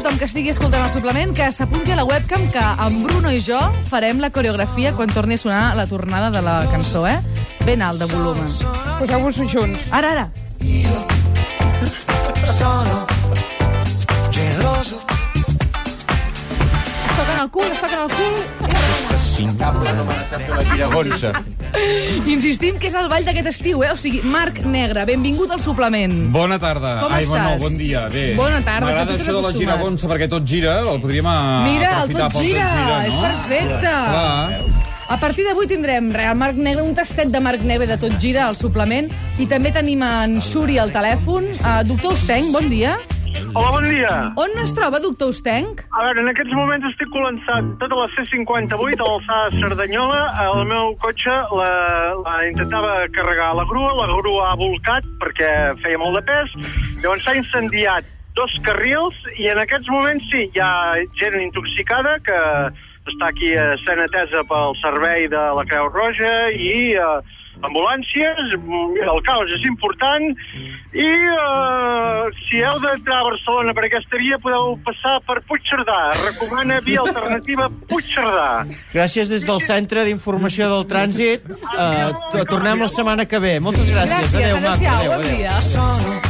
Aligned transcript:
que 0.00 0.24
estigui 0.24 0.50
escoltant 0.52 0.82
el 0.84 0.90
suplement, 0.92 1.32
que 1.36 1.50
s'apunti 1.52 1.92
a 1.92 1.96
la 1.98 2.04
webcam 2.08 2.46
que 2.52 2.60
en 2.60 3.02
Bruno 3.04 3.30
i 3.32 3.40
jo 3.44 3.58
farem 3.88 4.20
la 4.20 4.30
coreografia 4.32 4.94
quan 4.96 5.12
torni 5.12 5.36
a 5.36 5.42
sonar 5.42 5.64
la 5.76 5.86
tornada 5.86 6.30
de 6.30 6.40
la 6.42 6.60
cançó, 6.72 7.06
eh? 7.06 7.18
Ben 7.66 7.82
alt 7.82 8.00
de 8.00 8.08
volum. 8.12 8.38
Poseu-vos 8.98 9.40
junts. 9.52 9.88
Ara, 9.92 10.12
ara. 10.12 10.30
sono 12.60 13.06
geloso 14.30 15.00
toquen 17.20 17.40
el 17.42 17.50
cul, 17.50 17.68
es 17.70 17.80
toquen 17.80 18.00
el 18.00 18.10
cul. 18.16 18.34
Giragonsa. 20.70 21.32
Insistim 22.28 22.78
que 22.80 22.88
és 22.90 22.96
el 22.98 23.08
ball 23.10 23.24
d'aquest 23.26 23.48
estiu, 23.52 23.82
eh? 23.84 23.92
O 23.94 23.98
sigui, 24.00 24.20
Marc 24.26 24.62
Negre, 24.68 25.04
benvingut 25.08 25.52
al 25.54 25.62
suplement. 25.62 26.14
Bona 26.34 26.58
tarda. 26.60 26.98
Com 27.04 27.12
Ai, 27.12 27.24
estàs? 27.24 27.30
bueno, 27.32 27.56
bon 27.62 27.78
dia. 27.78 28.06
Bé. 28.12 28.34
Bona 28.38 28.60
tarda, 28.64 28.86
M'agrada 28.86 29.16
això 29.16 29.34
de 29.36 29.42
la 29.46 29.52
giragonsa, 29.56 30.08
perquè 30.10 30.28
tot 30.28 30.46
gira, 30.46 30.80
el 30.80 31.00
podríem 31.00 31.28
Mira, 31.66 32.02
el 32.02 32.14
tot 32.14 32.16
gira, 32.16 32.28
tot 32.28 32.42
gira, 32.42 33.04
és 33.06 33.14
no? 33.14 33.20
perfecte. 33.26 33.80
Clar. 33.80 34.88
A 35.10 35.16
partir 35.18 35.42
d'avui 35.42 35.66
tindrem 35.66 36.12
Real 36.14 36.36
Marc 36.38 36.54
Negre, 36.54 36.84
un 36.86 36.94
tastet 36.94 37.32
de 37.34 37.40
Marc 37.42 37.64
Negre 37.66 37.88
de 37.90 37.96
tot 37.98 38.14
gira 38.22 38.44
al 38.46 38.54
suplement 38.54 39.08
i 39.42 39.46
també 39.50 39.72
tenim 39.74 40.04
en 40.06 40.38
Xuri 40.40 40.78
al 40.78 40.92
telèfon. 40.94 41.48
Uh, 41.58 41.80
doctor 41.88 42.14
Ostenc, 42.14 42.52
bon 42.54 42.68
dia. 42.70 42.94
Hola, 43.54 43.70
bon 43.74 43.86
dia. 43.88 44.12
On 44.38 44.52
es 44.62 44.72
troba, 44.76 45.00
doctor 45.02 45.32
Ostenc? 45.32 45.82
A 45.90 46.04
veure, 46.04 46.22
en 46.22 46.30
aquests 46.30 46.54
moments 46.54 46.86
estic 46.90 47.10
començant 47.14 47.72
tota 47.80 47.98
la 47.98 48.06
C58 48.14 49.02
a 49.02 49.08
l'alçada 49.08 49.50
de 49.50 49.62
Cerdanyola. 49.62 50.20
El 50.44 50.62
meu 50.70 50.94
cotxe 51.02 51.34
la, 51.58 51.72
la 52.20 52.36
intentava 52.46 52.94
carregar 53.16 53.50
a 53.50 53.58
la 53.62 53.66
grua, 53.70 53.96
la 53.98 54.06
grua 54.12 54.52
ha 54.52 54.56
volcat 54.60 55.06
perquè 55.22 55.50
feia 55.82 55.98
molt 56.02 56.20
de 56.20 56.24
pes, 56.30 56.54
llavors 57.02 57.26
s'ha 57.26 57.36
incendiat 57.40 58.06
dos 58.38 58.54
carrils 58.66 59.16
i 59.38 59.50
en 59.50 59.58
aquests 59.62 59.90
moments 59.90 60.24
sí, 60.30 60.46
hi 60.54 60.62
ha 60.62 60.72
gent 61.18 61.40
intoxicada 61.42 62.18
que 62.26 62.38
està 63.12 63.28
aquí 63.34 63.52
eh, 63.52 63.74
sent 63.84 64.00
atesa 64.06 64.42
pel 64.48 64.72
servei 64.82 65.28
de 65.32 65.42
la 65.58 65.66
Creu 65.68 65.90
Roja 65.92 66.32
i 66.54 66.94
eh, 66.94 67.38
ambulàncies, 67.60 68.54
el 68.56 69.18
caos 69.26 69.50
és 69.52 69.64
important 69.68 70.30
i 70.96 71.04
eh, 71.04 72.22
si 72.46 72.62
heu 72.64 72.78
d'entrar 72.80 73.18
a 73.20 73.26
Barcelona 73.26 73.74
per 73.76 73.84
aquesta 73.88 74.16
via 74.22 74.38
podeu 74.40 74.78
passar 74.86 75.18
per 75.28 75.40
Puigcerdà. 75.50 75.98
Recomana 76.22 76.80
via 76.86 77.02
alternativa 77.06 77.68
Puigcerdà. 77.90 78.48
Gràcies 78.94 79.28
des 79.34 79.44
del 79.46 79.60
Centre 79.66 80.06
d'Informació 80.08 80.70
del 80.72 80.88
Trànsit. 80.90 81.44
T- 81.44 82.46
tornem 82.48 82.80
la 82.86 82.88
setmana 82.88 83.28
que 83.28 83.42
ve. 83.42 83.58
Moltes 83.60 83.92
gràcies. 83.92 84.32
Gràcies, 84.32 84.40
Adéu, 84.40 84.56
adéu-siau, 84.56 84.96
Adéu, 84.96 85.16
bon 85.18 85.30
adéu. 85.30 86.29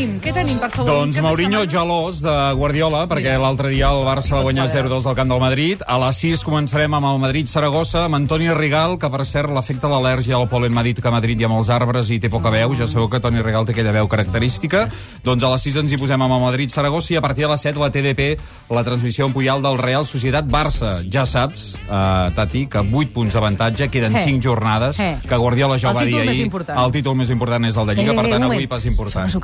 Tenim? 0.00 0.20
Què 0.20 0.32
tenim, 0.32 0.58
per 0.60 0.70
favor? 0.72 0.88
Doncs 0.90 1.20
Mourinho 1.24 1.62
gelós 1.68 2.20
de 2.24 2.34
Guardiola, 2.56 3.04
perquè 3.10 3.34
l'altre 3.40 3.70
dia 3.72 3.90
el 3.92 4.02
Barça 4.06 4.36
va 4.36 4.42
guanyar 4.46 4.68
0-2 4.72 5.04
del 5.04 5.16
camp 5.18 5.30
del 5.32 5.40
Madrid. 5.42 5.82
A 5.86 5.98
les 6.00 6.20
6 6.24 6.44
començarem 6.46 6.94
amb 6.96 7.08
el 7.10 7.20
Madrid-Saragossa, 7.22 8.06
amb 8.06 8.16
Antoni 8.20 8.48
Rigal, 8.56 8.96
que 9.00 9.10
per 9.12 9.24
cert 9.28 9.52
l'efecte 9.52 9.86
de 9.86 9.92
l'al·lèrgia 9.92 10.38
al 10.38 10.48
polen 10.48 10.72
m'ha 10.72 10.84
dit 10.86 11.00
que 11.00 11.08
a 11.08 11.12
Madrid 11.12 11.40
hi 11.40 11.44
ha 11.46 11.52
molts 11.52 11.70
arbres 11.74 12.10
i 12.10 12.20
té 12.20 12.30
poca 12.32 12.52
veu. 12.52 12.74
Ja 12.78 12.86
sabeu 12.86 13.10
que 13.10 13.20
Toni 13.20 13.42
Rigal 13.42 13.66
té 13.66 13.74
aquella 13.76 13.92
veu 13.92 14.08
característica. 14.08 14.86
Doncs 15.24 15.44
a 15.44 15.52
les 15.52 15.66
6 15.68 15.80
ens 15.84 15.92
hi 15.92 16.00
posem 16.00 16.22
amb 16.22 16.38
el 16.38 16.44
Madrid-Saragossa 16.46 17.14
i 17.14 17.20
a 17.20 17.24
partir 17.24 17.44
de 17.46 17.52
les 17.52 17.60
7 17.68 17.80
la 17.80 17.90
TDP, 17.90 18.38
la 18.70 18.84
transmissió 18.84 19.26
en 19.26 19.34
Puyal 19.36 19.62
del 19.62 19.78
Real 19.78 20.06
Societat-Barça. 20.06 21.00
Ja 21.12 21.26
saps, 21.26 21.74
uh, 21.88 22.30
Tati, 22.34 22.66
que 22.66 22.80
8 22.80 23.12
punts 23.12 23.34
d'avantatge, 23.34 23.90
queden 23.90 24.16
Eh. 24.16 24.24
5 24.24 24.40
jornades, 24.42 25.00
Eh. 25.00 25.18
que 25.28 25.36
Guardiola 25.36 25.78
ja 25.78 25.90
ho 25.90 25.94
va 25.94 26.04
dir 26.04 26.20
ahir. 26.20 26.50
El 26.50 26.92
títol 26.92 27.16
més 27.16 27.30
important 27.30 27.64
és 27.66 27.76
el 27.76 27.86
de 27.86 27.94
Lliga, 27.94 28.12
Eh, 28.12 28.16
per 28.16 28.30
tant 28.30 28.42
avui 28.44 28.66
pas 28.66 28.84
important. 28.86 29.28
Això 29.28 29.40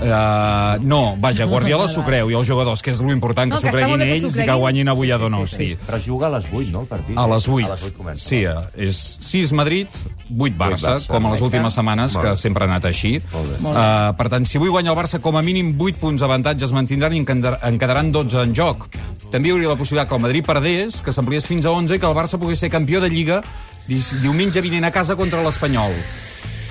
Uh, 0.00 0.80
no, 0.88 1.16
vaja, 1.20 1.44
Guardiola 1.44 1.86
s'ho 1.90 2.02
creu 2.06 2.30
i 2.30 2.34
els 2.38 2.46
jugadors, 2.48 2.80
que 2.82 2.90
és 2.94 3.00
l'important, 3.04 3.50
que 3.50 3.56
No, 3.56 3.60
s'ho 3.60 3.72
creguin 3.74 4.00
que 4.00 4.12
ells 4.16 4.38
i 4.38 4.46
que 4.48 4.54
guanyin 4.56 4.88
avui 4.88 5.10
a 5.12 5.18
Sí, 5.18 5.20
sí, 5.20 5.24
Donosti. 5.30 5.66
sí, 5.74 5.78
Però 5.86 5.98
juga 6.00 6.26
a 6.26 6.30
les 6.38 6.46
8, 6.52 6.70
no, 6.72 6.80
el 6.80 6.86
partit? 6.86 7.18
A 7.18 7.26
les 7.28 7.48
8. 7.48 7.66
A 7.66 7.70
les 7.74 7.82
8 7.84 7.96
comença. 7.98 8.28
Sí, 8.28 8.44
eh, 8.44 8.54
és 8.88 9.18
6 9.20 9.52
Madrid, 9.52 9.86
8 10.38 10.56
Barça, 10.56 10.94
Barça, 10.96 11.06
com 11.06 11.26
a 11.26 11.32
les 11.32 11.40
últimes 11.42 11.72
setmanes, 11.74 12.14
Molt 12.14 12.26
que 12.26 12.36
sempre 12.36 12.64
ha 12.64 12.68
anat 12.70 12.84
així. 12.86 13.20
Molt 13.32 13.50
bé. 13.50 13.68
Uh, 13.68 14.16
per 14.16 14.28
tant, 14.32 14.46
si 14.46 14.56
avui 14.56 14.70
guanya 14.70 14.90
el 14.94 14.96
Barça, 14.96 15.20
com 15.20 15.36
a 15.36 15.42
mínim 15.42 15.74
8 15.78 16.00
punts 16.00 16.20
d'avantatge 16.22 16.64
es 16.64 16.72
mantindran 16.72 17.12
i 17.12 17.18
en 17.18 17.26
quedar- 17.26 17.58
en 17.62 17.78
quedaran 17.78 18.10
12 18.12 18.40
en 18.42 18.54
joc. 18.54 18.88
També 19.30 19.48
hi 19.48 19.52
hauria 19.52 19.68
la 19.68 19.76
possibilitat 19.76 20.08
que 20.08 20.14
el 20.16 20.20
Madrid 20.22 20.44
perdés, 20.46 21.02
que 21.02 21.12
s'ampliés 21.12 21.46
fins 21.46 21.66
a 21.66 21.70
11 21.70 21.94
i 21.96 21.98
que 21.98 22.06
el 22.06 22.14
Barça 22.16 22.38
pogués 22.38 22.58
ser 22.58 22.70
campió 22.70 23.00
de 23.00 23.08
Lliga 23.10 23.42
diumenge 23.86 24.60
vinent 24.60 24.84
a 24.84 24.90
casa 24.90 25.14
contra 25.16 25.42
l'Espanyol. 25.42 25.92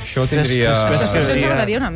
Això 0.04 0.24
tindria... 0.28 0.72
Això 0.90 1.18
ens 1.30 1.44
agradaria 1.44 1.78
una... 1.78 1.92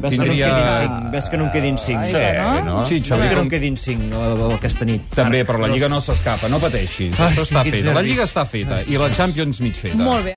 Ves 0.00 0.10
que 0.12 0.16
no 0.18 0.22
en 0.24 0.28
Tindria- 0.28 0.46
quedin 0.48 0.88
5. 0.88 1.10
Ves 1.12 1.28
que 1.28 1.36
no 1.36 1.44
en 1.44 1.50
quedin 1.50 1.78
5. 1.78 2.00
Ai, 2.00 2.10
Sí. 2.10 2.16
no? 2.38 2.62
no? 2.64 2.84
Sí, 2.86 2.94
Ves 3.00 3.26
que 3.28 3.34
no 3.34 3.40
en 3.42 3.48
quedin 3.48 3.76
5 3.76 4.54
aquesta 4.54 4.84
nit. 4.84 5.02
També, 5.14 5.44
però 5.46 5.58
la 5.58 5.68
Lliga 5.68 5.88
no 5.88 6.00
s'escapa, 6.00 6.48
no 6.48 6.58
pateixis. 6.58 7.18
Ai, 7.18 7.32
Això 7.34 7.42
està 7.42 7.62
quins 7.62 7.76
fet. 7.76 7.84
La. 7.94 8.02
Lliga 8.02 8.24
està 8.24 8.44
feta 8.46 8.82
i 8.86 8.96
la 8.96 9.10
Champions 9.10 9.60
mig 9.60 9.74
feta. 9.74 9.96
Molt 9.96 10.24
bé. 10.24 10.26